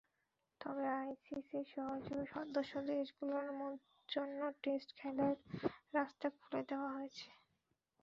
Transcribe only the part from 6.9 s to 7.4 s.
হয়েছে।